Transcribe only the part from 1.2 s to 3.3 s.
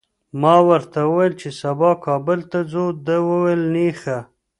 چي سبا کابل ته ځو، ده